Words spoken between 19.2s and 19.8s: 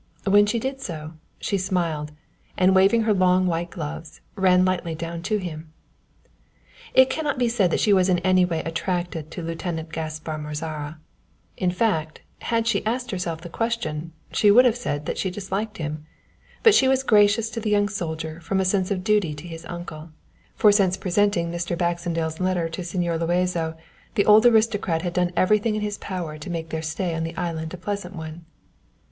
to his